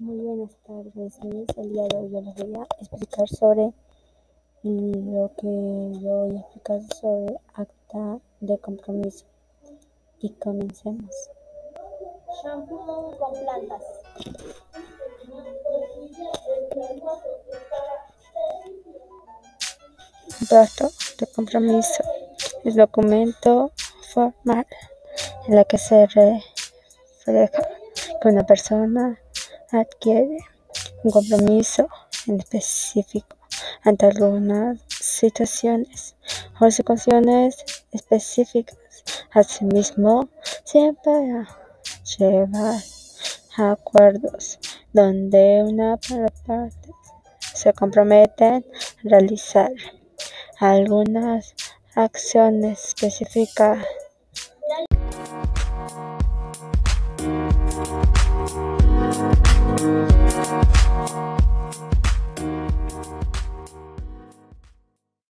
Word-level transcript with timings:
Muy 0.00 0.16
buenas 0.16 0.56
tardes, 0.66 1.18
El 1.58 1.72
día 1.74 1.82
de 1.82 1.96
hoy 1.98 2.10
yo 2.10 2.22
les 2.22 2.34
voy 2.34 2.54
a 2.54 2.66
explicar 2.80 3.28
sobre 3.28 3.74
lo 4.62 5.30
que 5.36 6.00
yo 6.00 6.24
voy 6.24 6.36
a 6.36 6.40
explicar 6.40 6.80
sobre 6.98 7.36
acta 7.52 8.18
de 8.40 8.58
compromiso. 8.60 9.26
Y 10.20 10.30
comencemos. 10.30 11.14
Shampoo 12.42 13.14
con 13.18 13.32
plantas. 13.40 13.82
Pacto 20.48 20.90
de 21.18 21.26
compromiso. 21.26 22.04
El 22.64 22.74
documento 22.74 23.70
formal 24.14 24.66
en 25.46 25.56
la 25.56 25.64
que 25.66 25.76
se 25.76 26.06
refleja 26.06 27.68
que 28.22 28.28
una 28.28 28.46
persona 28.46 29.20
adquiere 29.72 30.38
un 31.04 31.10
compromiso 31.10 31.88
en 32.26 32.40
específico 32.40 33.36
ante 33.82 34.06
algunas 34.06 34.80
situaciones 34.88 36.16
o 36.60 36.70
situaciones 36.70 37.64
específicas. 37.92 38.76
Asimismo, 39.32 40.28
siempre 40.64 41.12
llevar 42.18 42.80
acuerdos 43.56 44.58
donde 44.92 45.62
una 45.64 45.96
parte 46.46 46.90
se 47.54 47.72
comprometen 47.72 48.64
a 48.64 49.08
realizar 49.08 49.70
algunas 50.58 51.54
acciones 51.94 52.88
específicas 52.88 53.84